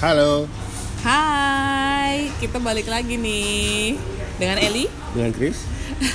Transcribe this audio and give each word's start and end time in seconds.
Halo, 0.00 0.48
Hai, 1.04 2.32
kita 2.40 2.56
balik 2.56 2.88
lagi 2.88 3.20
nih 3.20 4.00
dengan 4.40 4.56
Eli. 4.56 4.88
dengan 5.12 5.28
Chris. 5.36 5.60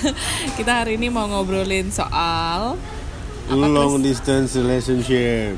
kita 0.57 0.81
hari 0.81 0.97
ini 0.97 1.13
mau 1.13 1.29
ngobrolin 1.29 1.93
soal 1.93 2.81
apa 3.45 3.65
Long 3.69 4.01
Chris? 4.01 4.17
distance 4.17 4.57
relationship. 4.57 5.53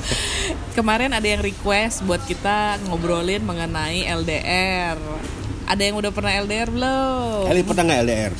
Kemarin 0.76 1.16
ada 1.16 1.24
yang 1.24 1.40
request 1.40 2.04
buat 2.04 2.20
kita 2.28 2.76
ngobrolin 2.92 3.40
mengenai 3.40 4.04
LDR. 4.04 5.00
Ada 5.64 5.80
yang 5.80 5.96
udah 5.96 6.12
pernah 6.12 6.36
LDR 6.36 6.68
belum? 6.68 7.48
Eli 7.48 7.64
pernah 7.64 7.82
nggak 7.88 8.00
LDR? 8.04 8.32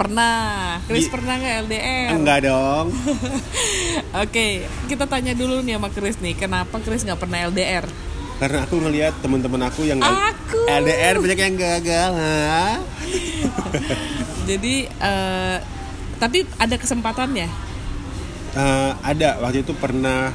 Pernah. 0.00 0.40
Chris 0.88 1.04
Di- 1.04 1.12
pernah 1.12 1.34
nggak 1.36 1.54
LDR? 1.68 2.08
Enggak 2.16 2.38
dong. 2.48 2.96
Oke, 4.24 4.64
kita 4.88 5.04
tanya 5.04 5.36
dulu 5.36 5.60
nih 5.60 5.76
sama 5.76 5.92
Chris 5.92 6.16
nih, 6.16 6.32
kenapa 6.32 6.80
Chris 6.80 7.04
nggak 7.04 7.20
pernah 7.20 7.44
LDR? 7.44 8.07
Karena 8.38 8.62
aku 8.62 8.78
ngelihat 8.78 9.18
teman-teman 9.18 9.66
aku 9.66 9.82
yang 9.82 9.98
Aku. 9.98 10.62
LDR 10.70 11.18
banyak 11.18 11.38
yang 11.42 11.56
gagal. 11.58 12.10
ha? 12.14 12.78
Jadi, 14.48 14.86
eh, 14.86 15.56
tapi 16.22 16.46
ada 16.54 16.74
kesempatannya. 16.78 17.48
Eh, 18.54 18.92
ada 19.02 19.42
waktu 19.42 19.66
itu 19.66 19.74
pernah 19.74 20.30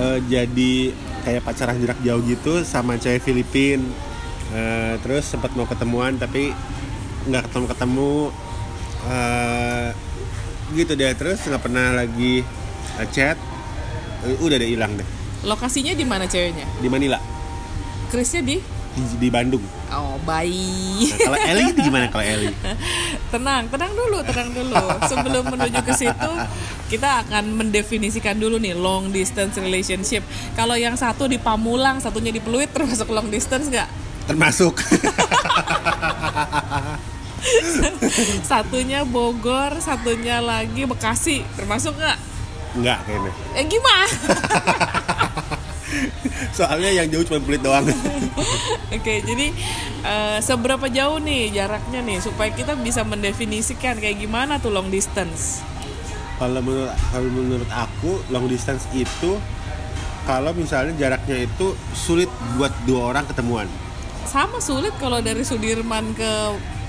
eh, 0.00 0.18
jadi 0.26 0.92
kayak 1.22 1.44
pacaran 1.44 1.78
jarak 1.80 2.00
jauh 2.02 2.22
gitu 2.24 2.64
sama 2.64 2.96
cewek 2.96 3.20
Filipin. 3.24 3.84
Eh, 4.52 4.96
terus 5.04 5.28
sempat 5.28 5.52
mau 5.52 5.68
ketemuan 5.68 6.16
tapi 6.16 6.50
nggak 7.28 7.48
ketemu 7.48 7.66
ketemu. 7.72 8.16
Eh, 9.08 9.88
gitu 10.76 10.92
deh 10.96 11.12
terus 11.16 11.40
nggak 11.44 11.62
pernah 11.62 11.92
lagi 11.92 12.40
eh, 13.00 13.08
chat. 13.12 13.36
Eh, 14.24 14.36
udah 14.44 14.56
deh 14.58 14.68
hilang 14.72 14.96
deh 14.96 15.17
Lokasinya 15.46 15.94
di 15.94 16.04
mana 16.06 16.26
ceweknya? 16.26 16.66
di 16.82 16.88
Manila 16.90 17.18
Chrisnya 18.08 18.42
di? 18.42 18.78
di, 18.98 19.02
di 19.26 19.28
Bandung. 19.30 19.62
Oh, 19.88 20.18
baik. 20.26 21.14
Nah, 21.14 21.18
kalau 21.32 21.38
Eli 21.38 21.62
itu 21.72 21.80
gimana 21.86 22.10
kalau 22.10 22.24
Eli? 22.26 22.50
tenang, 23.32 23.70
tenang 23.70 23.92
dulu, 23.94 24.18
tenang 24.26 24.50
dulu. 24.52 24.84
Sebelum 25.06 25.44
menuju 25.48 25.80
ke 25.86 25.92
situ, 25.94 26.32
kita 26.92 27.24
akan 27.24 27.54
mendefinisikan 27.56 28.36
dulu 28.36 28.58
nih 28.58 28.74
long 28.74 29.14
distance 29.14 29.56
relationship. 29.56 30.26
Kalau 30.58 30.74
yang 30.74 30.98
satu 30.98 31.30
di 31.30 31.38
Pamulang, 31.38 32.02
satunya 32.02 32.34
di 32.34 32.42
Pluit, 32.42 32.68
termasuk 32.74 33.08
long 33.08 33.30
distance 33.30 33.70
nggak? 33.70 33.88
Termasuk 34.28 34.76
Satunya 38.50 39.06
Bogor, 39.08 39.80
satunya 39.80 40.42
lagi 40.42 40.84
Bekasi, 40.84 41.46
termasuk 41.56 41.96
nggak? 41.96 42.18
Enggak 42.76 42.98
kayaknya. 43.08 43.32
Eh 43.56 43.64
gimana? 43.64 44.04
Soalnya 46.58 46.90
yang 46.92 47.06
jauh 47.08 47.24
cuma 47.24 47.40
pelit 47.42 47.64
doang. 47.64 47.86
Oke, 48.96 49.20
jadi 49.24 49.52
eh, 50.04 50.38
seberapa 50.40 50.86
jauh 50.88 51.18
nih 51.20 51.52
jaraknya 51.52 52.00
nih 52.04 52.18
supaya 52.20 52.52
kita 52.52 52.76
bisa 52.78 53.04
mendefinisikan 53.04 53.98
kayak 53.98 54.20
gimana 54.20 54.60
tuh 54.60 54.72
long 54.72 54.88
distance? 54.88 55.64
kalau 56.38 56.62
menurut 56.62 56.94
kalau 57.10 57.28
menurut 57.34 57.70
aku 57.74 58.22
long 58.30 58.46
distance 58.46 58.86
itu 58.94 59.36
kalau 60.22 60.54
misalnya 60.54 60.94
jaraknya 60.94 61.50
itu 61.50 61.74
sulit 61.92 62.30
buat 62.56 62.70
dua 62.86 63.12
orang 63.12 63.24
ketemuan. 63.26 63.66
Sama 64.28 64.60
sulit 64.60 64.92
kalau 65.00 65.24
dari 65.24 65.40
Sudirman 65.40 66.12
ke 66.12 66.32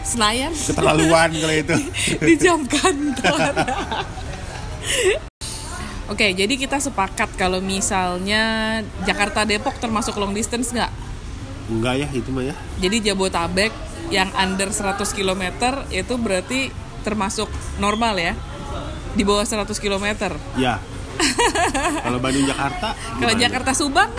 Senayan. 0.03 0.52
Keterlaluan 0.52 1.31
kalau 1.31 1.56
itu. 1.56 1.75
di 2.28 2.34
jam 2.36 2.67
kantor. 2.67 3.56
Oke, 6.10 6.34
jadi 6.34 6.50
kita 6.58 6.82
sepakat 6.82 7.38
kalau 7.38 7.62
misalnya 7.62 8.82
Jakarta 9.06 9.46
Depok 9.46 9.78
termasuk 9.78 10.18
long 10.18 10.34
distance 10.34 10.74
nggak? 10.74 10.90
Enggak 11.70 11.96
ya 12.02 12.08
itu 12.10 12.34
mah 12.34 12.50
ya. 12.50 12.56
Jadi 12.82 12.98
Jabotabek 13.06 13.70
yang 14.10 14.34
under 14.34 14.74
100 14.74 14.98
km 15.14 15.44
itu 15.94 16.14
berarti 16.18 16.74
termasuk 17.06 17.46
normal 17.78 18.18
ya? 18.18 18.34
Di 19.14 19.22
bawah 19.22 19.46
100 19.46 19.69
km. 19.78 20.34
Ya. 20.58 20.81
kalau 22.02 22.18
Bandung 22.18 22.48
Jakarta 22.48 22.96
Kalau? 23.22 23.36
Jakarta 23.38 23.72
Subang, 23.78 24.09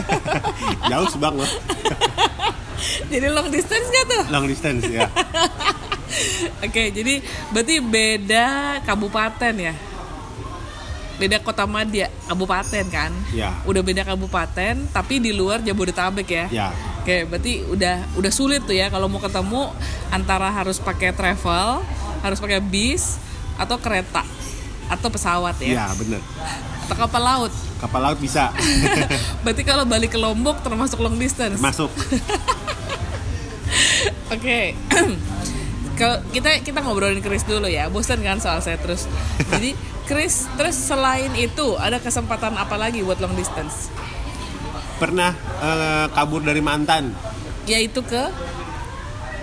jauh 0.90 1.08
sebang 1.14 1.36
loh. 1.38 1.50
jadi 3.12 3.30
long 3.30 3.54
distance 3.54 3.86
nggak 3.86 4.06
tuh? 4.10 4.24
Long 4.34 4.46
distance 4.50 4.82
ya. 4.90 5.06
Oke, 6.64 6.90
jadi 6.90 7.22
berarti 7.54 7.78
beda 7.78 8.80
kabupaten 8.82 9.54
ya? 9.54 9.93
Beda 11.24 11.40
kota 11.40 11.64
madya, 11.64 12.12
kabupaten 12.28 12.84
kan? 12.92 13.08
Ya. 13.32 13.56
Udah 13.64 13.80
beda 13.80 14.04
kabupaten, 14.04 14.76
tapi 14.92 15.24
di 15.24 15.32
luar 15.32 15.64
Jabodetabek 15.64 16.28
ya? 16.28 16.46
Ya. 16.52 16.68
Oke, 17.00 17.24
berarti 17.24 17.64
udah 17.64 18.04
udah 18.20 18.28
sulit 18.28 18.60
tuh 18.68 18.76
ya 18.76 18.92
kalau 18.92 19.08
mau 19.08 19.16
ketemu 19.16 19.72
antara 20.12 20.52
harus 20.52 20.76
pakai 20.76 21.16
travel, 21.16 21.80
harus 22.20 22.36
pakai 22.36 22.60
bis 22.60 23.16
atau 23.56 23.80
kereta 23.80 24.20
atau 24.84 25.08
pesawat 25.08 25.56
ya, 25.64 25.80
Ya, 25.80 25.86
bener. 25.96 26.20
atau 26.84 26.96
kapal 27.08 27.24
laut. 27.24 27.52
Kapal 27.80 28.04
laut 28.04 28.20
bisa. 28.20 28.52
Berarti 29.48 29.64
kalau 29.64 29.88
balik 29.88 30.12
ke 30.12 30.20
Lombok 30.20 30.60
termasuk 30.60 31.00
long 31.00 31.16
distance. 31.16 31.56
Masuk. 31.56 31.88
Oke. 34.28 34.76
Kalau 35.94 36.18
kita 36.34 36.58
kita 36.60 36.82
ngobrolin 36.82 37.22
Chris 37.22 37.46
dulu 37.46 37.64
ya. 37.64 37.86
Bosan 37.86 38.20
kan 38.20 38.42
soal 38.42 38.58
saya 38.58 38.76
terus. 38.76 39.06
Jadi 39.46 39.78
Chris 40.04 40.44
terus 40.60 40.76
selain 40.76 41.32
itu 41.32 41.80
ada 41.80 41.96
kesempatan 41.96 42.54
apa 42.60 42.76
lagi 42.76 43.00
buat 43.00 43.16
long 43.24 43.32
distance? 43.32 43.88
Pernah 45.00 45.32
eh, 45.64 46.06
kabur 46.12 46.44
dari 46.44 46.60
mantan 46.60 47.16
Yaitu 47.64 48.04
ke 48.04 48.28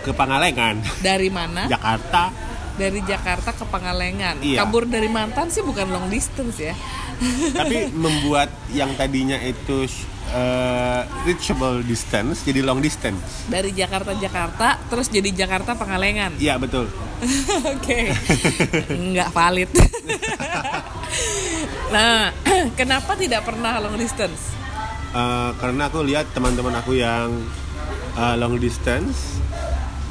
ke 0.02 0.12
Pangalengan, 0.14 0.82
dari 1.06 1.30
mana? 1.30 1.70
Jakarta. 1.70 2.34
Dari 2.74 3.02
Jakarta 3.06 3.54
ke 3.54 3.66
Pangalengan. 3.70 4.42
Iya. 4.42 4.66
Kabur 4.66 4.90
dari 4.90 5.06
mantan 5.06 5.54
sih 5.54 5.62
bukan 5.62 5.90
long 5.94 6.10
distance 6.10 6.58
ya. 6.58 6.74
Tapi 7.54 7.94
membuat 7.94 8.50
yang 8.74 8.98
tadinya 8.98 9.38
itu 9.38 9.86
eh, 10.30 11.02
reachable 11.26 11.82
distance 11.82 12.46
jadi 12.46 12.62
long 12.62 12.78
distance. 12.80 13.50
Dari 13.50 13.74
Jakarta 13.74 14.14
Jakarta 14.14 14.78
terus 14.86 15.10
jadi 15.10 15.30
Jakarta 15.34 15.74
Pangalengan. 15.74 16.38
Iya, 16.38 16.62
betul. 16.62 16.86
Oke. 17.74 18.14
Nggak 19.12 19.30
valid. 19.34 19.70
nah, 21.96 22.30
kenapa 22.80 23.18
tidak 23.18 23.42
pernah 23.46 23.82
long 23.82 23.98
distance? 23.98 24.54
Eh, 25.12 25.52
karena 25.60 25.92
aku 25.92 26.00
lihat 26.08 26.32
teman-teman 26.32 26.72
aku 26.80 26.96
yang 26.96 27.36
eh, 28.16 28.36
long 28.40 28.56
distance 28.56 29.44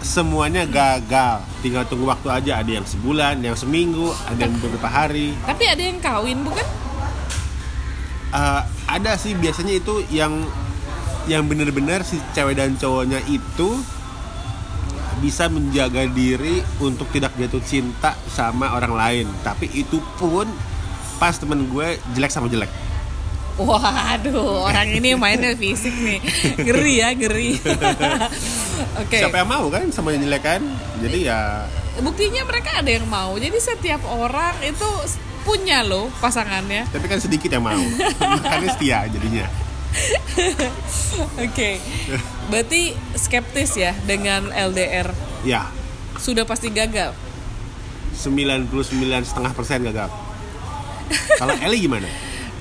semuanya 0.01 0.65
gagal 0.65 1.45
tinggal 1.61 1.85
tunggu 1.85 2.09
waktu 2.09 2.29
aja 2.33 2.65
ada 2.65 2.73
yang 2.73 2.89
sebulan 2.89 3.37
yang 3.45 3.53
seminggu 3.53 4.09
ada 4.25 4.49
yang 4.49 4.57
beberapa 4.57 4.89
hari 4.89 5.37
Tapi 5.45 5.65
ada 5.69 5.83
yang 5.85 6.01
kawin 6.01 6.41
bukan? 6.41 6.65
Eh, 8.31 8.63
ada 8.91 9.15
sih 9.15 9.39
biasanya 9.39 9.79
itu 9.79 10.03
yang 10.11 10.43
yang 11.31 11.47
bener-bener 11.47 12.03
si 12.03 12.19
cewek 12.35 12.59
dan 12.59 12.75
cowoknya 12.75 13.23
itu 13.31 13.79
bisa 15.21 15.53
menjaga 15.53 16.09
diri 16.09 16.65
untuk 16.81 17.07
tidak 17.13 17.37
jatuh 17.37 17.61
cinta 17.63 18.17
sama 18.33 18.73
orang 18.73 18.95
lain 18.97 19.27
tapi 19.45 19.69
itu 19.71 20.01
pun 20.17 20.49
pas 21.21 21.37
temen 21.37 21.69
gue 21.69 22.01
jelek 22.17 22.33
sama 22.33 22.49
jelek 22.49 22.73
Waduh, 23.61 24.65
orang 24.65 24.89
ini 24.89 25.13
mainnya 25.21 25.53
fisik 25.53 25.93
nih. 25.93 26.17
Geri 26.65 27.05
ya, 27.05 27.13
geri. 27.13 27.61
Oke. 29.05 29.21
siapa 29.21 29.45
yang 29.45 29.53
mau 29.53 29.69
kan 29.69 29.93
sama 29.93 30.17
yang 30.17 30.25
jelek 30.25 30.41
kan 30.41 30.65
jadi 31.05 31.19
ya 31.29 31.41
Buktinya 32.01 32.49
mereka 32.49 32.81
ada 32.81 32.89
yang 32.89 33.05
mau. 33.05 33.37
Jadi 33.37 33.61
setiap 33.61 34.01
orang 34.09 34.57
itu 34.65 34.89
punya 35.43 35.83
loh 35.87 36.13
pasangannya. 36.21 36.87
tapi 36.93 37.07
kan 37.09 37.19
sedikit 37.21 37.51
yang 37.53 37.65
mau 37.65 37.83
makanya 38.21 38.69
setia 38.77 38.99
jadinya 39.09 39.47
Oke. 41.43 41.83
Berarti 42.47 42.95
skeptis 43.19 43.75
ya 43.75 43.91
dengan 44.07 44.55
LDR. 44.55 45.11
ya 45.43 45.67
Sudah 46.15 46.47
pasti 46.47 46.71
gagal. 46.71 47.11
99,5 48.15 48.71
persen 49.51 49.83
gagal 49.83 50.07
kalau 51.41 51.55
Eli 51.59 51.89
gimana 51.89 52.07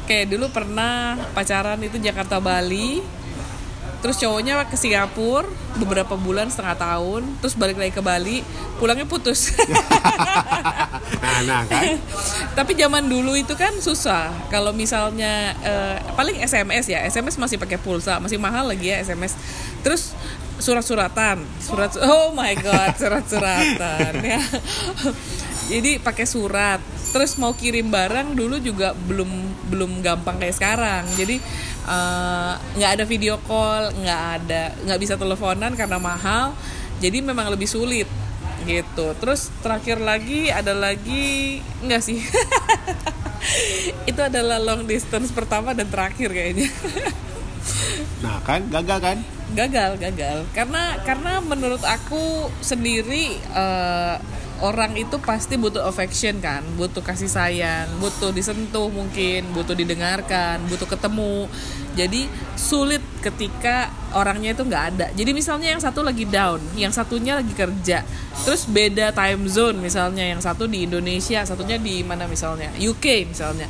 Oke, 0.10 0.26
dulu 0.26 0.50
pernah 0.50 1.22
pacaran 1.38 1.78
itu 1.86 2.02
Jakarta 2.02 2.42
Bali. 2.42 2.98
Terus 4.00 4.16
cowoknya 4.20 4.64
ke 4.68 4.80
Singapura 4.80 5.48
beberapa 5.76 6.16
bulan 6.16 6.48
setengah 6.48 6.76
tahun, 6.80 7.40
terus 7.44 7.56
balik 7.56 7.76
lagi 7.76 7.92
ke 7.92 8.00
Bali, 8.00 8.44
pulangnya 8.80 9.04
putus. 9.04 9.52
nah 11.24 11.40
nah 11.44 11.62
kan 11.68 12.00
Tapi 12.56 12.72
zaman 12.80 13.08
dulu 13.12 13.36
itu 13.36 13.56
kan 13.60 13.76
susah. 13.80 14.32
Kalau 14.48 14.72
misalnya 14.72 15.56
eh, 15.64 15.98
paling 16.16 16.40
SMS 16.40 16.88
ya, 16.88 17.04
SMS 17.04 17.36
masih 17.36 17.60
pakai 17.60 17.80
pulsa, 17.80 18.24
masih 18.24 18.40
mahal 18.40 18.72
lagi 18.72 18.92
ya 18.92 19.04
SMS. 19.04 19.36
Terus 19.84 20.16
surat-suratan, 20.60 21.40
surat 21.64 21.96
oh 22.04 22.36
my 22.36 22.54
god, 22.60 22.96
surat-suratan 23.00 24.14
ya. 24.24 24.42
Jadi 25.70 26.02
pakai 26.02 26.26
surat. 26.28 26.82
Terus 27.10 27.38
mau 27.42 27.58
kirim 27.58 27.90
barang 27.90 28.38
dulu 28.38 28.62
juga 28.62 28.94
belum 28.94 29.30
belum 29.70 30.02
gampang 30.02 30.38
kayak 30.42 30.56
sekarang. 30.58 31.04
Jadi 31.18 31.42
Eh, 31.90 32.54
nggak 32.78 32.92
ada 33.02 33.06
video 33.10 33.42
call 33.50 33.90
nggak 33.98 34.22
ada 34.38 34.64
nggak 34.86 35.00
bisa 35.02 35.18
teleponan 35.18 35.74
karena 35.74 35.98
mahal. 35.98 36.54
Jadi 37.02 37.26
memang 37.26 37.50
lebih 37.50 37.66
sulit 37.66 38.06
gitu. 38.70 39.18
Terus 39.18 39.50
terakhir 39.66 39.98
lagi 39.98 40.54
ada 40.54 40.78
lagi 40.78 41.58
enggak 41.82 42.06
sih? 42.06 42.22
Itu 44.10 44.22
adalah 44.22 44.62
long 44.62 44.86
distance 44.86 45.34
pertama 45.34 45.74
dan 45.74 45.90
terakhir 45.90 46.30
kayaknya. 46.30 46.70
Nah 48.20 48.36
kan? 48.44 48.68
Gagal 48.68 49.00
kan? 49.00 49.18
gagal 49.56 49.98
gagal. 49.98 50.46
Karena 50.54 51.00
karena 51.02 51.42
menurut 51.42 51.82
aku 51.82 52.52
sendiri 52.62 53.34
eh, 53.40 54.16
orang 54.60 54.96
itu 55.00 55.18
pasti 55.24 55.56
butuh 55.56 55.84
affection 55.88 56.40
kan 56.44 56.62
butuh 56.76 57.00
kasih 57.00 57.32
sayang 57.32 57.88
butuh 58.00 58.36
disentuh 58.36 58.92
mungkin 58.92 59.48
butuh 59.56 59.76
didengarkan 59.76 60.64
butuh 60.68 60.88
ketemu. 60.88 61.48
Jadi 61.98 62.32
sulit 62.56 63.04
ketika 63.20 63.92
orangnya 64.16 64.56
itu 64.56 64.64
nggak 64.64 64.84
ada. 64.96 65.08
Jadi 65.12 65.32
misalnya 65.36 65.76
yang 65.76 65.82
satu 65.84 66.00
lagi 66.06 66.24
down 66.24 66.60
yang 66.76 66.92
satunya 66.92 67.40
lagi 67.40 67.52
kerja 67.56 68.04
terus 68.46 68.64
beda 68.70 69.12
time 69.12 69.48
zone 69.52 69.84
misalnya 69.84 70.24
yang 70.24 70.40
satu 70.40 70.64
di 70.64 70.88
Indonesia 70.88 71.44
satunya 71.44 71.76
di 71.76 72.04
mana 72.04 72.28
misalnya 72.28 72.72
UK 72.80 73.32
misalnya. 73.32 73.68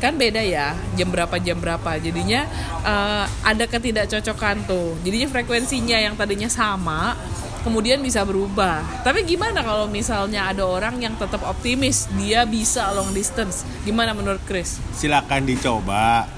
Kan 0.00 0.16
beda 0.16 0.40
ya 0.40 0.72
jam 0.96 1.12
berapa 1.12 1.36
jam 1.38 1.60
berapa. 1.60 2.00
Jadinya 2.00 2.48
eh, 2.82 3.24
ada 3.44 3.64
ketidakcocokan 3.68 4.64
tuh. 4.64 4.96
Jadinya 5.04 5.28
frekuensinya 5.28 5.98
yang 6.00 6.16
tadinya 6.16 6.48
sama 6.48 7.14
kemudian 7.60 8.00
bisa 8.00 8.24
berubah 8.24 8.82
tapi 9.04 9.24
gimana 9.24 9.60
kalau 9.64 9.86
misalnya 9.86 10.48
ada 10.48 10.64
orang 10.64 11.00
yang 11.00 11.14
tetap 11.16 11.44
optimis 11.44 12.08
dia 12.16 12.44
bisa 12.48 12.88
long 12.96 13.12
distance 13.12 13.64
gimana 13.84 14.12
menurut 14.16 14.40
Chris 14.48 14.80
Silakan 15.00 15.48
dicoba. 15.48 16.28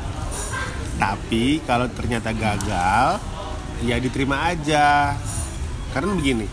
Tapi 1.01 1.59
kalau 1.67 1.91
ternyata 1.91 2.31
gagal, 2.31 3.19
ya 3.83 3.97
diterima 3.99 4.55
aja. 4.55 5.19
Karena 5.91 6.15
begini. 6.15 6.47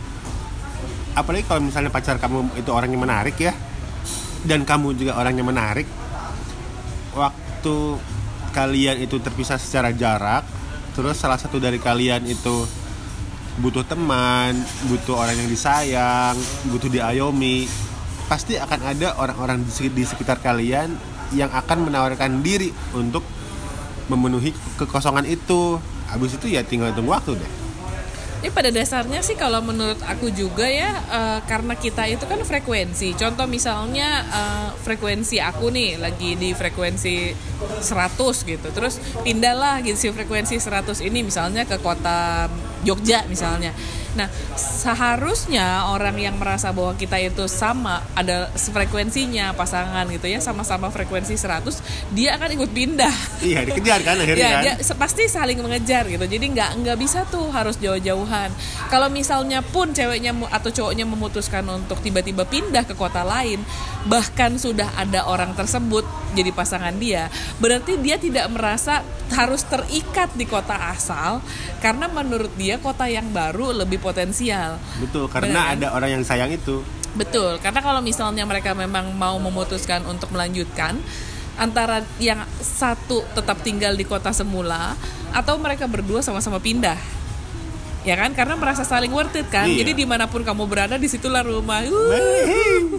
Apalagi 1.13 1.45
kalau 1.45 1.61
misalnya 1.61 1.93
pacar 1.93 2.17
kamu 2.17 2.57
itu 2.57 2.69
orangnya 2.73 2.97
menarik 2.97 3.37
ya. 3.37 3.53
Dan 4.41 4.65
kamu 4.65 4.97
juga 4.97 5.21
orangnya 5.21 5.45
menarik. 5.45 5.85
Waktu 7.13 7.77
kalian 8.55 9.05
itu 9.05 9.21
terpisah 9.21 9.61
secara 9.61 9.93
jarak, 9.93 10.41
terus 10.97 11.19
salah 11.21 11.37
satu 11.37 11.61
dari 11.61 11.77
kalian 11.77 12.25
itu 12.25 12.65
butuh 13.59 13.83
teman, 13.83 14.55
butuh 14.87 15.19
orang 15.19 15.35
yang 15.35 15.49
disayang, 15.51 16.35
butuh 16.71 16.87
diayomi, 16.87 17.67
pasti 18.31 18.55
akan 18.55 18.79
ada 18.95 19.19
orang-orang 19.19 19.61
di 19.63 19.71
sek- 19.71 19.93
di 19.93 20.03
sekitar 20.07 20.39
kalian 20.39 20.95
yang 21.35 21.51
akan 21.51 21.91
menawarkan 21.91 22.41
diri 22.41 22.71
untuk 22.95 23.21
memenuhi 24.07 24.55
kekosongan 24.79 25.27
itu. 25.27 25.77
Habis 26.09 26.41
itu 26.41 26.49
ya 26.49 26.65
tinggal 26.65 26.95
tunggu 26.95 27.13
waktu 27.13 27.37
deh. 27.37 27.51
Ini 28.39 28.55
pada 28.55 28.71
dasarnya 28.71 29.19
sih 29.19 29.35
kalau 29.35 29.59
menurut 29.59 29.99
aku 30.07 30.31
juga 30.31 30.63
ya 30.63 30.95
eh, 30.95 31.39
karena 31.43 31.75
kita 31.75 32.07
itu 32.07 32.23
kan 32.23 32.39
frekuensi. 32.39 33.11
Contoh 33.19 33.43
misalnya 33.51 34.23
eh, 34.23 34.69
frekuensi 34.79 35.43
aku 35.43 35.67
nih 35.67 35.99
lagi 35.99 36.39
di 36.39 36.55
frekuensi 36.55 37.35
100 37.83 37.83
gitu. 38.47 38.67
Terus 38.71 39.03
pindahlah 39.27 39.83
gitu 39.83 39.99
si 39.99 40.07
frekuensi 40.15 40.55
100 40.55 41.03
ini 41.03 41.27
misalnya 41.27 41.67
ke 41.67 41.83
kota 41.83 42.47
Jogja 42.87 43.27
misalnya. 43.27 43.75
Nah, 44.17 44.25
seharusnya 44.57 45.89
orang 45.93 46.17
yang 46.17 46.35
merasa 46.37 46.73
bahwa 46.73 46.97
kita 46.97 47.21
itu 47.21 47.45
sama 47.45 48.01
ada 48.17 48.49
frekuensinya 48.57 49.53
pasangan 49.53 50.09
gitu 50.09 50.25
ya 50.25 50.41
sama-sama 50.41 50.89
frekuensi 50.89 51.37
100, 51.37 52.13
dia 52.13 52.33
akan 52.37 52.49
ikut 52.57 52.71
pindah. 52.73 53.15
Iya 53.45 53.65
dikejar 53.67 54.01
kan 54.01 54.17
akhirnya 54.17 54.37
Ya, 54.49 54.51
kan. 54.55 54.63
dia 54.63 54.73
pasti 54.97 55.27
saling 55.29 55.59
mengejar 55.61 56.09
gitu. 56.09 56.25
Jadi 56.25 56.45
nggak 56.55 56.81
nggak 56.81 56.97
bisa 56.97 57.27
tuh 57.29 57.51
harus 57.53 57.77
jauh-jauhan. 57.77 58.49
Kalau 58.89 59.07
misalnya 59.11 59.61
pun 59.61 59.93
ceweknya 59.93 60.33
atau 60.49 60.73
cowoknya 60.73 61.05
memutuskan 61.05 61.65
untuk 61.69 62.01
tiba-tiba 62.01 62.47
pindah 62.47 62.87
ke 62.87 62.97
kota 62.97 63.21
lain, 63.21 63.61
bahkan 64.09 64.55
sudah 64.55 64.95
ada 64.95 65.27
orang 65.27 65.53
tersebut 65.53 66.07
jadi 66.33 66.53
pasangan 66.53 66.93
dia, 66.97 67.27
berarti 67.57 67.97
dia 67.99 68.21
tidak 68.21 68.47
merasa 68.53 69.01
harus 69.33 69.61
terikat 69.65 70.33
di 70.33 70.45
kota 70.49 70.73
asal 70.89 71.41
karena 71.81 72.09
menurut 72.09 72.49
dia 72.57 72.81
kota 72.81 73.05
yang 73.05 73.29
baru 73.29 73.85
lebih 73.85 73.98
potensial. 73.99 74.79
Betul 75.03 75.27
Bener 75.27 75.33
karena 75.35 75.59
kan? 75.61 75.73
ada 75.77 75.87
orang 75.93 76.09
yang 76.19 76.23
sayang 76.23 76.51
itu. 76.51 76.81
Betul, 77.13 77.57
karena 77.59 77.81
kalau 77.81 78.01
misalnya 78.05 78.45
mereka 78.45 78.77
memang 78.77 79.11
mau 79.17 79.35
memutuskan 79.41 80.05
untuk 80.05 80.29
melanjutkan 80.29 80.97
antara 81.59 82.05
yang 82.23 82.39
satu 82.61 83.25
tetap 83.35 83.59
tinggal 83.65 83.91
di 83.97 84.07
kota 84.07 84.31
semula 84.31 84.95
atau 85.35 85.59
mereka 85.59 85.89
berdua 85.89 86.23
sama-sama 86.23 86.61
pindah. 86.61 86.95
Ya 88.07 88.15
kan? 88.15 88.31
Karena 88.31 88.55
merasa 88.55 88.87
saling 88.87 89.11
worth 89.11 89.35
it 89.35 89.51
kan. 89.51 89.67
Iya. 89.67 89.83
Jadi 89.83 89.91
di 90.01 90.05
mana 90.07 90.31
pun 90.31 90.39
kamu 90.39 90.63
berada 90.71 90.95
di 90.95 91.11
situlah 91.11 91.43
rumah. 91.43 91.83
Uh, 91.83 92.95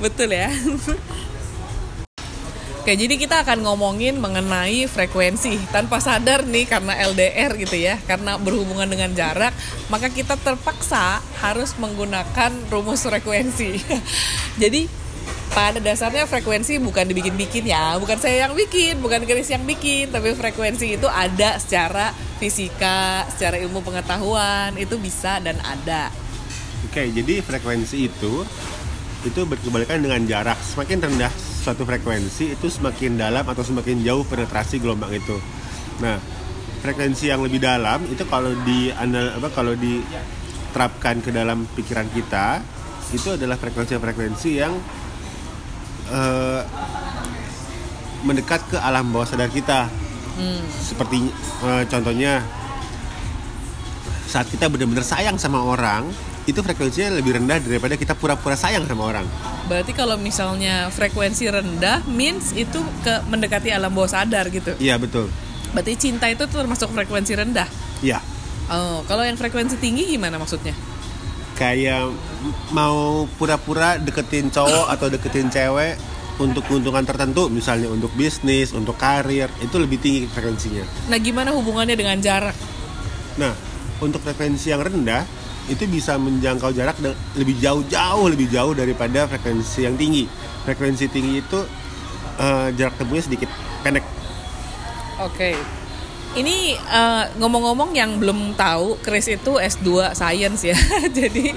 betul 0.02 0.32
ya. 0.32 0.48
Oke, 2.80 2.96
jadi 2.96 3.20
kita 3.20 3.44
akan 3.44 3.60
ngomongin 3.60 4.16
mengenai 4.16 4.88
frekuensi 4.88 5.68
tanpa 5.68 6.00
sadar 6.00 6.48
nih 6.48 6.64
karena 6.64 6.96
LDR 7.12 7.52
gitu 7.60 7.76
ya, 7.76 8.00
karena 8.08 8.40
berhubungan 8.40 8.88
dengan 8.88 9.12
jarak, 9.12 9.52
maka 9.92 10.08
kita 10.08 10.40
terpaksa 10.40 11.20
harus 11.44 11.76
menggunakan 11.76 12.48
rumus 12.72 13.04
frekuensi. 13.04 13.76
jadi 14.64 14.88
pada 15.52 15.76
dasarnya 15.76 16.24
frekuensi 16.24 16.80
bukan 16.80 17.04
dibikin-bikin 17.04 17.68
ya, 17.68 18.00
bukan 18.00 18.16
saya 18.16 18.48
yang 18.48 18.56
bikin, 18.56 18.96
bukan 19.04 19.28
Chris 19.28 19.52
yang 19.52 19.68
bikin, 19.68 20.08
tapi 20.08 20.32
frekuensi 20.32 20.96
itu 20.96 21.04
ada 21.04 21.60
secara 21.60 22.16
fisika, 22.40 23.28
secara 23.28 23.60
ilmu 23.60 23.84
pengetahuan 23.84 24.72
itu 24.80 24.96
bisa 24.96 25.36
dan 25.44 25.60
ada. 25.60 26.08
Oke, 26.88 27.12
jadi 27.12 27.44
frekuensi 27.44 28.08
itu 28.08 28.40
itu 29.20 29.40
berkebalikan 29.44 30.00
dengan 30.00 30.24
jarak. 30.24 30.56
Semakin 30.64 30.96
rendah 31.04 31.49
suatu 31.60 31.84
frekuensi 31.84 32.56
itu 32.56 32.66
semakin 32.72 33.20
dalam 33.20 33.44
atau 33.44 33.60
semakin 33.60 34.00
jauh 34.00 34.24
penetrasi 34.24 34.80
gelombang 34.80 35.12
itu. 35.12 35.36
Nah, 36.00 36.16
frekuensi 36.80 37.28
yang 37.28 37.44
lebih 37.44 37.60
dalam 37.60 38.00
itu 38.08 38.24
kalau 38.24 38.56
di 38.64 38.88
apa 38.96 39.48
kalau 39.52 39.76
diterapkan 39.76 41.20
ke 41.20 41.28
dalam 41.28 41.68
pikiran 41.76 42.08
kita 42.08 42.64
itu 43.12 43.36
adalah 43.36 43.60
frekuensi-frekuensi 43.60 44.50
yang 44.56 44.72
eh, 46.08 46.62
mendekat 48.24 48.64
ke 48.72 48.76
alam 48.80 49.12
bawah 49.12 49.28
sadar 49.28 49.52
kita. 49.52 49.92
Seperti 50.72 51.28
eh, 51.68 51.84
contohnya 51.84 52.40
saat 54.30 54.48
kita 54.48 54.70
benar-benar 54.72 55.04
sayang 55.04 55.36
sama 55.36 55.60
orang 55.60 56.08
itu 56.48 56.60
frekuensinya 56.64 57.20
lebih 57.20 57.36
rendah 57.36 57.60
daripada 57.60 57.94
kita 58.00 58.16
pura-pura 58.16 58.56
sayang 58.56 58.88
sama 58.88 59.04
orang. 59.04 59.26
Berarti 59.68 59.92
kalau 59.92 60.16
misalnya 60.16 60.88
frekuensi 60.88 61.46
rendah 61.52 62.00
means 62.08 62.56
itu 62.56 62.80
ke 63.04 63.20
mendekati 63.28 63.68
alam 63.68 63.92
bawah 63.92 64.08
sadar 64.08 64.48
gitu. 64.48 64.72
Iya 64.80 64.96
betul. 64.96 65.28
Berarti 65.76 65.92
cinta 66.00 66.26
itu 66.32 66.48
termasuk 66.48 66.90
frekuensi 66.90 67.32
rendah. 67.36 67.68
Iya. 68.00 68.18
Oh, 68.70 69.02
kalau 69.04 69.26
yang 69.26 69.36
frekuensi 69.36 69.76
tinggi 69.76 70.16
gimana 70.16 70.38
maksudnya? 70.38 70.72
Kayak 71.58 72.08
mau 72.72 73.28
pura-pura 73.36 74.00
deketin 74.00 74.48
cowok 74.48 74.86
atau 74.88 75.06
deketin 75.12 75.52
cewek 75.52 75.98
untuk 76.40 76.64
keuntungan 76.64 77.04
tertentu, 77.04 77.52
misalnya 77.52 77.92
untuk 77.92 78.08
bisnis, 78.16 78.72
untuk 78.72 78.96
karir, 78.96 79.52
itu 79.60 79.76
lebih 79.76 80.00
tinggi 80.00 80.24
frekuensinya. 80.24 81.12
Nah, 81.12 81.18
gimana 81.20 81.52
hubungannya 81.52 81.92
dengan 81.92 82.16
jarak? 82.16 82.56
Nah, 83.36 83.52
untuk 84.00 84.24
frekuensi 84.24 84.72
yang 84.72 84.80
rendah 84.80 85.28
itu 85.70 85.86
bisa 85.86 86.18
menjangkau 86.18 86.74
jarak 86.74 86.98
lebih 87.38 87.56
jauh-jauh 87.62 88.26
lebih 88.26 88.50
jauh 88.50 88.74
daripada 88.74 89.30
frekuensi 89.30 89.86
yang 89.86 89.94
tinggi. 89.94 90.26
Frekuensi 90.66 91.06
tinggi 91.06 91.38
itu 91.38 91.58
eh, 92.42 92.68
jarak 92.74 92.98
tempuhnya 92.98 93.24
sedikit 93.24 93.50
pendek. 93.86 94.02
Oke. 95.22 95.54
Ini 96.30 96.78
eh, 96.78 97.24
ngomong-ngomong 97.38 97.90
yang 97.94 98.18
belum 98.18 98.54
tahu, 98.54 99.02
Chris 99.02 99.26
itu 99.30 99.58
S2 99.58 100.14
Science 100.14 100.62
ya. 100.66 100.78
Jadi 101.18 101.54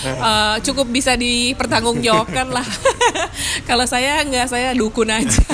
eh, 0.00 0.56
cukup 0.64 0.88
bisa 0.88 1.16
dipertanggungjawabkan 1.16 2.48
lah. 2.48 2.66
Kalau 3.68 3.84
saya 3.84 4.24
nggak, 4.24 4.48
saya 4.48 4.72
dukun 4.72 5.12
aja. 5.12 5.44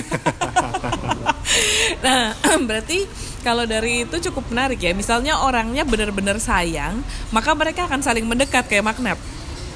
nah, 2.04 2.34
berarti 2.68 3.06
kalau 3.42 3.66
dari 3.66 4.06
itu 4.06 4.16
cukup 4.30 4.48
menarik 4.54 4.78
ya. 4.78 4.94
Misalnya 4.94 5.42
orangnya 5.42 5.82
benar-benar 5.82 6.38
sayang, 6.38 7.02
maka 7.34 7.52
mereka 7.52 7.84
akan 7.90 8.00
saling 8.00 8.24
mendekat 8.24 8.70
kayak 8.70 8.86
magnet. 8.86 9.18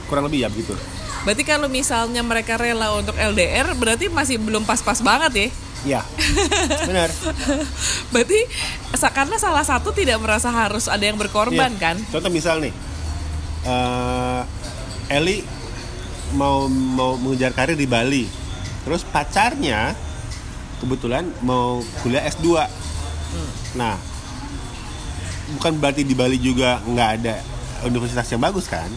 Kurang 0.06 0.30
lebih 0.30 0.46
ya 0.46 0.48
begitu. 0.48 0.72
Berarti 1.26 1.42
kalau 1.42 1.66
misalnya 1.66 2.22
mereka 2.22 2.54
rela 2.54 2.94
untuk 2.94 3.18
LDR, 3.18 3.74
berarti 3.74 4.06
masih 4.06 4.38
belum 4.38 4.62
pas-pas 4.62 5.02
banget 5.02 5.32
ya. 5.34 5.48
Iya. 5.86 6.00
Benar. 6.90 7.10
Berarti 8.14 8.38
karena 9.10 9.36
salah 9.38 9.66
satu 9.66 9.90
tidak 9.90 10.22
merasa 10.22 10.48
harus 10.54 10.86
ada 10.86 11.02
yang 11.02 11.18
berkorban 11.18 11.74
Iya. 11.74 11.82
kan? 11.82 11.96
Contoh 12.14 12.30
misal 12.30 12.62
nih, 12.62 12.70
eh 13.66 14.42
Eli 15.10 15.42
mau 16.34 16.66
mau 16.70 17.14
mengejar 17.18 17.54
karir 17.54 17.78
di 17.78 17.86
Bali, 17.86 18.26
terus 18.82 19.06
pacarnya 19.06 19.94
kebetulan 20.82 21.30
mau 21.42 21.78
kuliah 22.02 22.26
S2 22.26 22.66
nah 23.78 23.94
bukan 25.56 25.78
berarti 25.78 26.02
di 26.02 26.14
Bali 26.16 26.38
juga 26.42 26.82
nggak 26.82 27.10
ada 27.22 27.36
universitas 27.86 28.26
yang 28.32 28.42
bagus 28.42 28.66
kan 28.66 28.88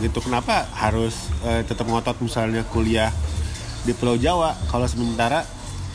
gitu 0.00 0.20
kenapa 0.20 0.68
harus 0.76 1.32
eh, 1.44 1.64
tetap 1.64 1.88
ngotot 1.88 2.20
misalnya 2.20 2.64
kuliah 2.68 3.08
di 3.88 3.96
Pulau 3.96 4.20
Jawa 4.20 4.52
kalau 4.68 4.84
sementara 4.84 5.44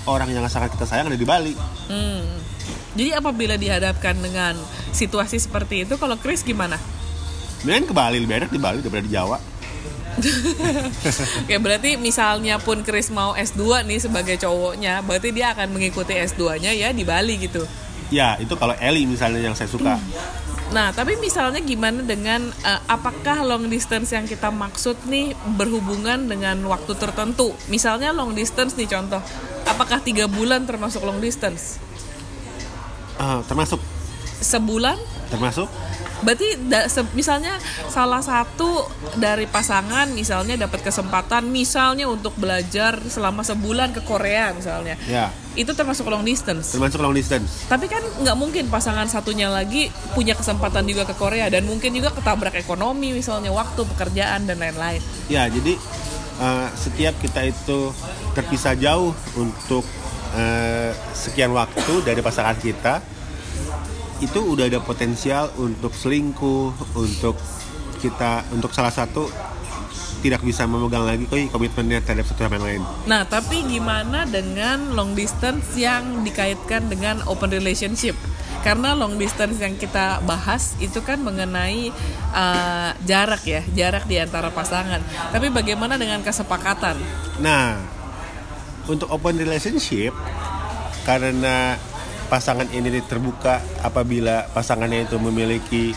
orang 0.09 0.33
yang 0.33 0.45
sangat 0.49 0.73
kita 0.73 0.89
sayang 0.89 1.13
ada 1.13 1.19
di 1.19 1.27
Bali 1.27 1.53
Hmm. 1.91 2.23
Jadi 2.95 3.11
apabila 3.11 3.59
dihadapkan 3.59 4.15
dengan 4.15 4.55
situasi 4.95 5.43
seperti 5.43 5.83
itu, 5.83 5.99
kalau 5.99 6.15
Chris 6.15 6.39
gimana? 6.39 6.79
Mendingan 7.67 7.91
ke 7.91 7.93
Bali 7.93 8.17
lebih 8.23 8.35
enak 8.39 8.51
di 8.51 8.59
Bali 8.59 8.79
daripada 8.79 9.03
di 9.03 9.11
Jawa 9.11 9.37
Oke, 11.45 11.55
berarti 11.57 11.95
misalnya 11.95 12.59
pun 12.59 12.83
Chris 12.83 13.09
mau 13.09 13.33
S2 13.33 13.87
nih 13.87 13.99
sebagai 13.99 14.35
cowoknya, 14.39 15.01
berarti 15.05 15.31
dia 15.31 15.55
akan 15.55 15.71
mengikuti 15.71 16.13
S2-nya 16.15 16.71
ya 16.75 16.91
di 16.91 17.03
Bali 17.07 17.39
gitu. 17.39 17.63
ya 18.11 18.35
itu 18.43 18.51
kalau 18.59 18.75
Eli 18.75 19.07
misalnya 19.07 19.39
yang 19.39 19.55
saya 19.55 19.71
suka 19.71 19.95
Nah, 20.71 20.95
tapi 20.95 21.19
misalnya 21.19 21.59
gimana 21.59 21.99
dengan 21.99 22.47
eh, 22.47 22.81
apakah 22.87 23.43
long 23.43 23.67
distance 23.67 24.15
yang 24.15 24.23
kita 24.23 24.47
maksud 24.55 24.95
nih 25.03 25.35
berhubungan 25.59 26.31
dengan 26.31 26.63
waktu 26.63 26.95
tertentu? 26.95 27.51
Misalnya 27.67 28.15
long 28.15 28.31
distance 28.31 28.79
nih 28.79 28.87
contoh, 28.87 29.19
apakah 29.67 29.99
tiga 29.99 30.31
bulan 30.31 30.63
termasuk 30.63 31.03
long 31.03 31.19
distance? 31.19 31.75
Ah, 33.19 33.43
termasuk 33.43 33.83
Sebulan? 34.41 34.97
termasuk 35.31 35.71
Berarti 36.21 36.47
da- 36.63 36.85
se- 36.85 37.07
misalnya 37.11 37.57
salah 37.87 38.21
satu 38.21 38.85
dari 39.15 39.45
pasangan 39.45 40.05
misalnya 40.07 40.55
dapat 40.55 40.81
kesempatan 40.81 41.45
misalnya 41.45 42.05
untuk 42.05 42.33
belajar 42.35 43.01
selama 43.03 43.41
sebulan 43.41 43.91
ke 43.91 44.01
Korea 44.01 44.51
misalnya. 44.51 44.95
ya 45.03 45.29
Itu 45.51 45.73
termasuk 45.73 46.05
long 46.05 46.21
distance. 46.21 46.71
termasuk 46.71 46.97
long 46.97 47.11
distance 47.11 47.65
Tapi 47.65 47.85
kan 47.85 47.99
nggak 47.99 48.33
mungkin 48.35 48.65
pasangan 48.67 49.05
satunya 49.05 49.47
lagi 49.47 49.87
punya 50.11 50.31
kesempatan 50.31 50.85
juga 50.85 51.03
ke 51.03 51.13
Korea 51.13 51.47
dan 51.47 51.65
mungkin 51.65 51.91
juga 51.91 52.09
ketabrak 52.09 52.55
ekonomi 52.55 53.11
misalnya 53.11 53.49
waktu 53.49 53.81
pekerjaan 53.87 54.45
dan 54.45 54.57
lain-lain. 54.57 55.01
Ya, 55.27 55.45
jadi 55.45 55.75
eh, 56.37 56.67
setiap 56.73 57.17
kita 57.17 57.43
itu 57.43 57.91
terpisah 58.31 58.73
jauh 58.73 59.11
untuk 59.33 59.83
eh, 60.33 60.91
sekian 61.11 61.51
waktu 61.51 61.99
dari 62.01 62.19
pasangan 62.19 62.55
kita, 62.55 63.03
itu 64.21 64.39
udah 64.39 64.69
ada 64.69 64.79
potensial 64.79 65.49
untuk 65.57 65.91
selingkuh, 65.97 66.93
untuk 66.93 67.35
kita, 67.97 68.45
untuk 68.53 68.69
salah 68.69 68.93
satu 68.93 69.25
tidak 70.21 70.45
bisa 70.45 70.69
memegang 70.69 71.01
lagi 71.01 71.25
koi 71.25 71.49
komitmennya 71.49 72.05
terhadap 72.05 72.29
satu 72.29 72.45
sama 72.45 72.61
lain. 72.61 72.85
Nah, 73.09 73.25
tapi 73.25 73.65
gimana 73.65 74.29
dengan 74.29 74.93
long 74.93 75.17
distance 75.17 75.73
yang 75.73 76.21
dikaitkan 76.21 76.85
dengan 76.93 77.25
open 77.25 77.49
relationship? 77.49 78.13
Karena 78.61 78.93
long 78.93 79.17
distance 79.17 79.57
yang 79.57 79.73
kita 79.73 80.21
bahas 80.21 80.77
itu 80.77 81.01
kan 81.01 81.17
mengenai 81.25 81.89
uh, 82.37 82.93
jarak 83.01 83.41
ya, 83.49 83.65
jarak 83.73 84.05
di 84.05 84.21
antara 84.21 84.53
pasangan. 84.53 85.01
Tapi 85.33 85.49
bagaimana 85.49 85.97
dengan 85.97 86.21
kesepakatan? 86.21 87.01
Nah, 87.41 87.81
untuk 88.85 89.09
open 89.09 89.41
relationship 89.41 90.13
karena 91.01 91.81
pasangan 92.31 92.63
ini 92.71 93.03
terbuka 93.03 93.59
apabila 93.83 94.47
pasangannya 94.55 95.03
itu 95.03 95.19
memiliki 95.19 95.91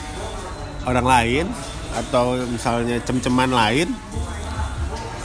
orang 0.82 1.06
lain 1.06 1.46
atau 1.94 2.42
misalnya 2.50 2.98
cem-ceman 3.06 3.54
lain, 3.54 3.86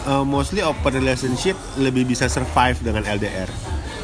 eh, 0.05 0.23
mostly 0.23 0.61
open 0.61 0.93
relationship 0.93 1.57
lebih 1.81 2.05
bisa 2.05 2.29
survive 2.29 2.77
dengan 2.85 3.09
LDR. 3.09 3.49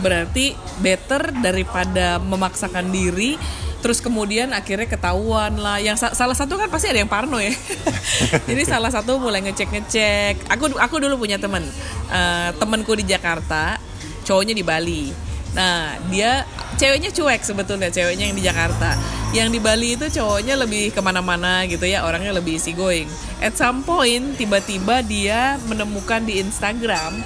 Berarti 0.02 0.58
better 0.82 1.30
daripada 1.40 2.18
memaksakan 2.18 2.90
diri 2.90 3.38
terus 3.86 4.02
kemudian 4.02 4.50
akhirnya 4.50 4.90
ketahuan 4.90 5.62
lah. 5.62 5.78
Yang 5.78 6.02
sa- 6.02 6.16
salah 6.18 6.34
satu 6.34 6.58
kan 6.58 6.74
pasti 6.74 6.90
ada 6.90 7.06
yang 7.06 7.08
parno 7.08 7.38
ya. 7.38 7.54
Jadi 8.50 8.66
salah 8.66 8.90
satu 8.90 9.22
mulai 9.22 9.46
ngecek 9.46 9.70
ngecek 9.70 10.50
aku 10.50 10.74
aku 10.82 10.96
dulu 10.98 11.22
punya 11.22 11.38
teman 11.38 11.62
Eh, 12.06 12.50
temanku 12.62 12.94
di 12.94 13.06
Jakarta 13.06 13.78
cowoknya 14.26 14.54
di 14.58 14.62
Bali. 14.66 15.10
Nah 15.58 15.98
dia 16.10 16.46
ceweknya 16.76 17.12
cuek 17.12 17.42
sebetulnya 17.42 17.90
ceweknya 17.92 18.32
yang 18.32 18.38
di 18.38 18.44
Jakarta 18.44 18.90
yang 19.32 19.50
di 19.52 19.60
Bali 19.60 19.96
itu 19.96 20.08
cowoknya 20.08 20.56
lebih 20.60 20.96
ke 20.96 21.00
mana-mana 21.04 21.64
gitu 21.68 21.84
ya 21.88 22.04
orangnya 22.04 22.36
lebih 22.36 22.60
easy 22.60 22.76
going 22.76 23.08
at 23.40 23.56
some 23.56 23.84
point 23.84 24.36
tiba-tiba 24.36 25.04
dia 25.04 25.56
menemukan 25.68 26.24
di 26.24 26.40
Instagram 26.40 27.20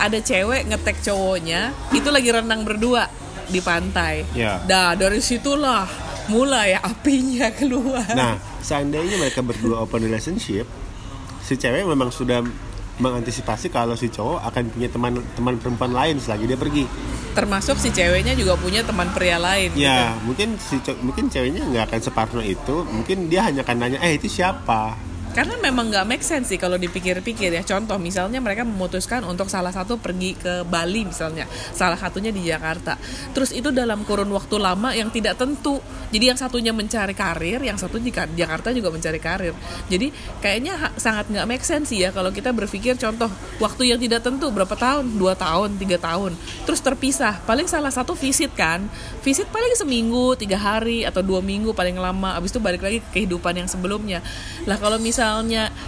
ada 0.00 0.18
cewek 0.18 0.70
ngetek 0.72 0.96
cowoknya 1.04 1.76
itu 1.92 2.08
lagi 2.08 2.32
renang 2.32 2.64
berdua 2.64 3.20
di 3.50 3.60
pantai. 3.60 4.24
Ya. 4.32 4.62
Dah 4.64 4.94
dari 4.94 5.18
situlah 5.20 5.84
mulai 6.30 6.78
apinya 6.78 7.50
keluar. 7.50 8.06
Nah, 8.14 8.38
seandainya 8.62 9.18
mereka 9.18 9.42
berdua 9.42 9.82
open 9.82 10.06
relationship, 10.06 10.64
si 11.42 11.58
cewek 11.58 11.84
memang 11.84 12.14
sudah 12.14 12.40
mengantisipasi 13.00 13.72
kalau 13.72 13.96
si 13.96 14.12
cowok 14.12 14.44
akan 14.46 14.62
punya 14.70 14.88
teman 14.92 15.12
teman 15.34 15.54
perempuan 15.56 15.92
lain 15.96 16.20
selagi 16.20 16.44
dia 16.46 16.58
pergi. 16.60 16.84
Termasuk 17.34 17.80
si 17.80 17.90
ceweknya 17.90 18.36
juga 18.36 18.54
punya 18.60 18.84
teman 18.84 19.08
pria 19.10 19.40
lain. 19.40 19.72
gitu. 19.74 19.82
Ya, 19.82 20.14
mungkin 20.22 20.60
si 20.60 20.78
mungkin 21.00 21.32
ceweknya 21.32 21.66
nggak 21.66 21.84
akan 21.90 22.00
separno 22.04 22.42
itu, 22.44 22.86
mungkin 22.86 23.32
dia 23.32 23.46
hanya 23.48 23.64
akan 23.66 23.76
nanya, 23.80 23.98
eh 24.04 24.20
itu 24.20 24.28
siapa? 24.28 25.09
Karena 25.30 25.54
memang 25.62 25.94
nggak 25.94 26.06
make 26.10 26.26
sense 26.26 26.50
sih 26.50 26.58
kalau 26.58 26.74
dipikir-pikir 26.74 27.54
ya. 27.54 27.62
Contoh 27.62 28.02
misalnya 28.02 28.42
mereka 28.42 28.66
memutuskan 28.66 29.22
untuk 29.22 29.46
salah 29.46 29.70
satu 29.70 29.94
pergi 29.94 30.34
ke 30.34 30.66
Bali 30.66 31.06
misalnya, 31.06 31.46
salah 31.70 31.94
satunya 31.94 32.34
di 32.34 32.42
Jakarta. 32.42 32.98
Terus 33.30 33.54
itu 33.54 33.70
dalam 33.70 34.02
kurun 34.02 34.26
waktu 34.34 34.58
lama 34.58 34.90
yang 34.90 35.14
tidak 35.14 35.38
tentu. 35.38 35.78
Jadi 36.10 36.24
yang 36.34 36.34
satunya 36.34 36.74
mencari 36.74 37.14
karir, 37.14 37.62
yang 37.62 37.78
satu 37.78 38.02
di 38.02 38.10
Ka- 38.10 38.26
Jakarta 38.26 38.74
juga 38.74 38.90
mencari 38.90 39.22
karir. 39.22 39.54
Jadi 39.86 40.10
kayaknya 40.42 40.90
sangat 40.98 41.30
nggak 41.30 41.46
make 41.46 41.62
sense 41.62 41.94
sih 41.94 42.02
ya 42.02 42.10
kalau 42.10 42.34
kita 42.34 42.50
berpikir 42.50 42.98
contoh 42.98 43.30
waktu 43.62 43.94
yang 43.94 44.02
tidak 44.02 44.26
tentu 44.26 44.50
berapa 44.50 44.74
tahun, 44.74 45.14
dua 45.14 45.38
tahun, 45.38 45.78
tiga 45.78 46.02
tahun, 46.02 46.34
terus 46.66 46.82
terpisah. 46.82 47.38
Paling 47.46 47.70
salah 47.70 47.94
satu 47.94 48.18
visit 48.18 48.50
kan, 48.58 48.90
visit 49.22 49.46
paling 49.54 49.78
seminggu, 49.78 50.34
tiga 50.34 50.58
hari 50.58 51.06
atau 51.06 51.22
dua 51.22 51.38
minggu 51.38 51.70
paling 51.70 51.94
lama. 51.94 52.34
Abis 52.34 52.50
itu 52.50 52.58
balik 52.58 52.82
lagi 52.82 52.98
ke 52.98 53.22
kehidupan 53.22 53.54
yang 53.54 53.70
sebelumnya. 53.70 54.18
Lah 54.66 54.74
kalau 54.74 54.98
misalnya 54.98 55.19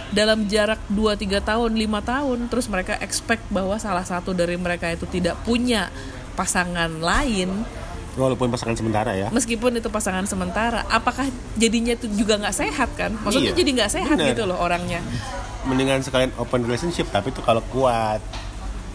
dalam 0.09 0.45
jarak 0.45 0.77
2-3 0.87 1.41
tahun, 1.41 1.71
5 1.73 1.81
tahun, 2.03 2.39
terus 2.47 2.65
mereka 2.67 2.93
expect 2.97 3.41
bahwa 3.49 3.75
salah 3.75 4.03
satu 4.03 4.31
dari 4.31 4.53
mereka 4.55 4.87
itu 4.87 5.03
tidak 5.05 5.35
punya 5.41 5.89
pasangan 6.33 6.89
lain, 6.97 7.65
Walaupun 8.13 8.45
pasangan 8.47 8.77
sementara 8.77 9.17
ya. 9.17 9.33
meskipun 9.33 9.73
itu 9.73 9.89
pasangan 9.89 10.21
sementara, 10.23 10.85
apakah 10.87 11.25
jadinya 11.55 11.97
itu 11.97 12.05
juga 12.07 12.37
nggak 12.37 12.53
sehat 12.55 12.89
kan? 12.93 13.09
Maksudnya 13.17 13.49
Iya, 13.49 13.57
jadi 13.57 13.69
nggak 13.73 13.91
sehat 13.91 14.15
bener. 14.15 14.29
gitu 14.29 14.45
loh 14.45 14.61
orangnya. 14.61 15.01
Mendingan 15.65 16.05
sekalian 16.05 16.29
open 16.37 16.61
relationship, 16.61 17.09
tapi 17.09 17.33
itu 17.33 17.41
kalau 17.41 17.65
kuat. 17.73 18.21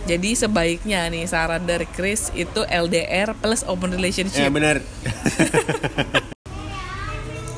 Jadi 0.07 0.33
sebaiknya 0.33 1.11
nih 1.11 1.27
saran 1.27 1.67
dari 1.67 1.85
Chris 1.85 2.31
itu 2.33 2.63
LDR 2.63 3.35
plus 3.35 3.67
open 3.67 3.91
Ya 3.91 3.97
relationship. 3.99 4.49
benar. 4.49 4.79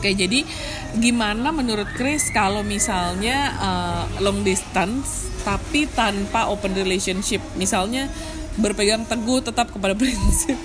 Oke, 0.00 0.16
jadi 0.16 0.48
gimana 0.96 1.52
menurut 1.52 1.84
Chris 1.92 2.32
kalau 2.32 2.64
misalnya 2.64 3.52
uh, 3.60 4.04
long 4.24 4.40
distance 4.40 5.28
tapi 5.44 5.84
tanpa 5.92 6.48
open 6.48 6.72
relationship? 6.72 7.44
Misalnya 7.60 8.08
berpegang 8.56 9.04
teguh 9.04 9.44
tetap 9.44 9.68
kepada 9.68 9.92
prinsip. 10.00 10.56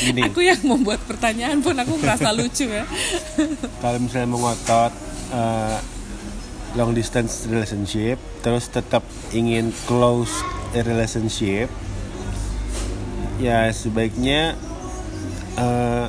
Gini, 0.00 0.24
aku 0.24 0.40
yang 0.40 0.56
membuat 0.64 1.04
pertanyaan 1.04 1.60
pun 1.60 1.76
aku 1.76 2.00
merasa 2.00 2.32
lucu 2.32 2.64
ya. 2.64 2.88
kalau 3.84 4.00
misalnya 4.00 4.32
mengotot 4.32 4.92
eh, 5.36 5.78
long 6.72 6.96
distance 6.96 7.44
relationship, 7.44 8.16
terus 8.40 8.72
tetap 8.72 9.04
ingin 9.36 9.68
close 9.84 10.32
relationship, 10.72 11.68
ya 13.36 13.68
sebaiknya 13.68 14.56
eh, 15.60 16.08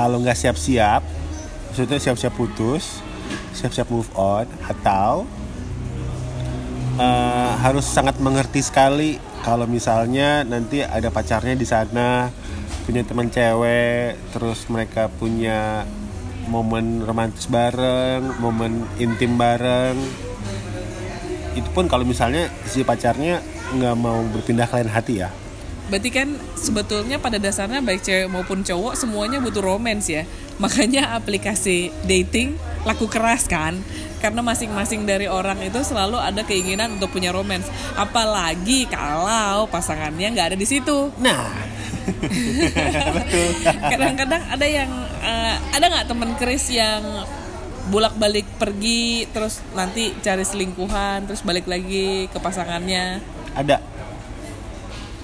kalau 0.00 0.16
nggak 0.16 0.32
siap-siap, 0.32 1.04
maksudnya 1.68 2.00
siap-siap 2.00 2.32
putus, 2.32 3.04
siap-siap 3.52 3.92
move 3.92 4.08
on, 4.16 4.48
atau 4.64 5.28
eh, 6.96 7.52
harus 7.60 7.84
sangat 7.84 8.16
mengerti 8.16 8.64
sekali 8.64 9.20
kalau 9.44 9.68
misalnya 9.68 10.40
nanti 10.40 10.80
ada 10.80 11.12
pacarnya 11.12 11.52
di 11.52 11.68
sana 11.68 12.32
punya 12.88 13.04
teman 13.04 13.28
cewek 13.28 14.16
terus 14.32 14.64
mereka 14.72 15.12
punya 15.12 15.84
momen 16.48 17.04
romantis 17.04 17.44
bareng 17.44 18.40
momen 18.40 18.88
intim 18.96 19.36
bareng. 19.36 20.00
Itu 21.52 21.68
pun 21.76 21.92
kalau 21.92 22.08
misalnya 22.08 22.48
si 22.64 22.80
pacarnya 22.88 23.44
nggak 23.76 23.96
mau 24.00 24.24
berpindah 24.32 24.64
ke 24.64 24.80
lain 24.80 24.88
hati 24.88 25.14
ya 25.20 25.28
Berarti 25.90 26.10
kan 26.14 26.38
sebetulnya 26.54 27.18
pada 27.18 27.42
dasarnya 27.42 27.82
baik 27.82 28.06
cewek 28.06 28.30
maupun 28.30 28.62
cowok 28.62 28.94
semuanya 28.94 29.42
butuh 29.42 29.58
romance 29.58 30.06
ya. 30.06 30.22
Makanya 30.62 31.18
aplikasi 31.18 31.90
dating 32.06 32.54
laku 32.86 33.10
keras 33.10 33.50
kan? 33.50 33.82
Karena 34.22 34.40
masing-masing 34.40 35.02
dari 35.02 35.26
orang 35.26 35.58
itu 35.66 35.82
selalu 35.82 36.22
ada 36.22 36.46
keinginan 36.46 36.94
untuk 36.96 37.10
punya 37.10 37.34
romance. 37.34 37.66
Apalagi 37.98 38.86
kalau 38.86 39.66
pasangannya 39.66 40.30
nggak 40.30 40.54
ada 40.54 40.56
di 40.56 40.66
situ. 40.68 41.10
Nah, 41.18 41.50
betul. 43.18 43.50
kadang-kadang 43.66 44.42
ada 44.46 44.66
yang 44.70 44.90
eh, 45.26 45.56
ada 45.74 45.84
nggak 45.90 46.06
temen 46.06 46.30
Chris 46.38 46.70
yang 46.70 47.02
bolak-balik 47.90 48.46
pergi 48.60 49.26
terus 49.34 49.58
nanti 49.74 50.14
cari 50.22 50.46
selingkuhan 50.46 51.26
terus 51.26 51.42
balik 51.42 51.66
lagi 51.66 52.30
ke 52.30 52.38
pasangannya? 52.38 53.18
Ada 53.58 53.89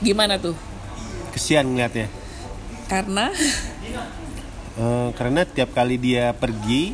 gimana 0.07 0.39
tuh 0.39 0.55
kesian 1.35 1.67
ngeliatnya. 1.67 2.07
karena 2.87 3.35
Eh, 4.77 5.09
karena 5.17 5.49
tiap 5.49 5.73
kali 5.73 5.97
dia 5.97 6.37
pergi, 6.37 6.93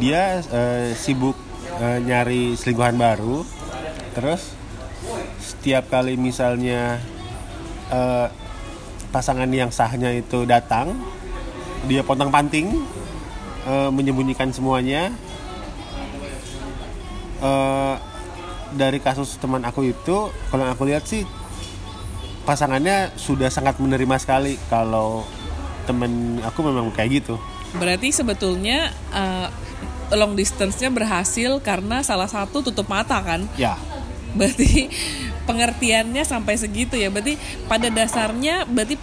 dia 0.00 0.40
eh, 0.40 0.96
sibuk 0.96 1.36
eh, 1.76 2.00
nyari 2.00 2.56
selingkuhan 2.56 2.96
baru. 2.96 3.44
Terus 4.16 4.56
setiap 5.44 5.92
kali 5.92 6.16
misalnya 6.16 6.96
eh, 7.92 8.26
pasangan 9.12 9.52
yang 9.52 9.68
sahnya 9.68 10.08
itu 10.16 10.48
datang, 10.48 10.96
dia 11.84 12.00
pontang-panting 12.00 12.72
eh, 13.68 13.90
menyembunyikan 13.92 14.48
semuanya. 14.48 15.12
Eh, 17.44 17.94
dari 18.72 19.04
kasus 19.04 19.36
teman 19.36 19.68
aku 19.68 19.84
itu, 19.84 20.32
kalau 20.48 20.64
aku 20.64 20.88
lihat 20.88 21.04
sih 21.04 21.28
pasangannya 22.50 23.14
sudah 23.14 23.46
sangat 23.46 23.78
menerima 23.78 24.18
sekali 24.18 24.58
kalau 24.66 25.22
temen 25.86 26.42
aku 26.42 26.66
memang 26.66 26.90
kayak 26.90 27.22
gitu. 27.22 27.38
berarti 27.78 28.10
sebetulnya 28.10 28.90
eh, 29.14 29.46
long 30.18 30.34
distance-nya 30.34 30.90
berhasil 30.90 31.62
karena 31.62 32.02
salah 32.02 32.26
satu 32.26 32.66
tutup 32.66 32.90
mata 32.90 33.22
kan? 33.22 33.46
Ya, 33.54 33.78
berarti 34.34 34.90
pengertiannya 35.48 36.26
sampai 36.26 36.58
segitu 36.58 36.98
ya. 36.98 37.06
Berarti 37.14 37.38
pada 37.70 37.86
dasarnya 37.86 38.66
berarti 38.66 38.98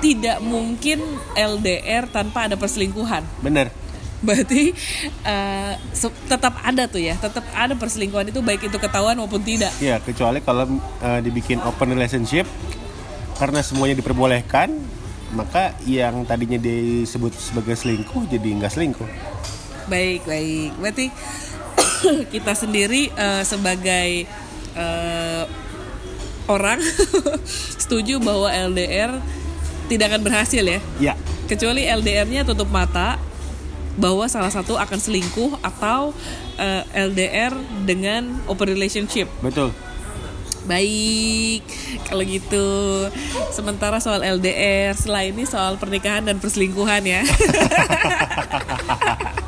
tidak 0.00 0.40
mungkin 0.40 1.04
LDR 1.36 2.08
tanpa 2.08 2.48
ada 2.48 2.56
perselingkuhan. 2.56 3.20
Bener. 3.44 3.68
berarti 4.16 4.72
se- 5.92 6.24
tetap 6.24 6.56
ada 6.64 6.88
tuh 6.88 7.04
ya. 7.04 7.20
Tetap 7.20 7.44
ada 7.52 7.76
perselingkuhan 7.76 8.32
itu 8.32 8.40
baik 8.40 8.72
itu 8.72 8.80
ketahuan 8.80 9.20
maupun 9.20 9.44
tidak. 9.44 9.68
Ya, 9.76 10.00
kecuali 10.00 10.40
kalau 10.40 10.64
eh, 11.04 11.20
dibikin 11.20 11.60
open 11.60 11.92
relationship 11.92 12.48
karena 13.36 13.60
semuanya 13.60 13.96
diperbolehkan, 13.96 14.72
maka 15.32 15.74
yang 15.84 16.24
tadinya 16.24 16.56
disebut 16.56 17.34
sebagai 17.36 17.76
selingkuh 17.76 18.24
jadi 18.30 18.48
nggak 18.56 18.72
selingkuh. 18.72 19.08
baik 19.86 20.26
baik 20.26 20.74
berarti 20.82 21.06
kita 22.34 22.58
sendiri 22.58 23.06
eh, 23.14 23.42
sebagai 23.46 24.26
eh, 24.74 25.44
orang 26.50 26.82
setuju 27.82 28.18
bahwa 28.18 28.50
LDR 28.50 29.22
tidak 29.86 30.10
akan 30.10 30.22
berhasil 30.26 30.62
ya 30.66 30.80
Ya, 30.98 31.14
kecuali 31.46 31.86
LDR-nya 31.86 32.42
tutup 32.42 32.66
mata 32.66 33.14
bahwa 33.96 34.26
salah 34.28 34.50
satu 34.50 34.74
akan 34.74 34.98
selingkuh 34.98 35.56
atau 35.62 36.10
eh, 36.58 36.82
LDR 37.06 37.54
dengan 37.86 38.42
open 38.50 38.68
relationship. 38.74 39.30
betul. 39.40 39.70
Baik, 40.66 41.62
kalau 42.10 42.26
gitu. 42.26 42.68
Sementara 43.54 44.02
soal 44.02 44.26
LDR, 44.26 44.92
setelah 44.92 45.22
ini 45.24 45.46
soal 45.46 45.78
pernikahan 45.78 46.26
dan 46.26 46.42
perselingkuhan 46.42 47.06
ya. 47.06 47.22